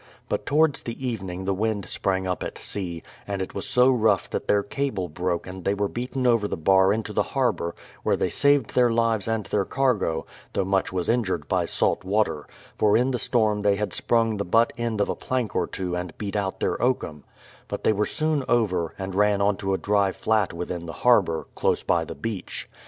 [0.29, 4.27] But towards the evening the wind sprang up at sea, and it was so rough
[4.31, 8.15] that their cable broke and they were beaten over the bar into the harbour, where
[8.17, 12.47] they saved their lives and their cargo, though much was injured by salt water,
[12.79, 15.95] for in the storm they had sprung the butt end of a plank or two
[15.95, 17.23] and beat out their oakum;
[17.67, 21.83] but they were soon over, and ran onto a dry flat within the harbour, close
[21.83, 22.67] by the beach.